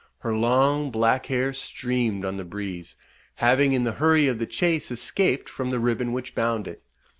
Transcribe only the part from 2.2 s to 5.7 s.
on the breeze, having in the hurry of the chase escaped from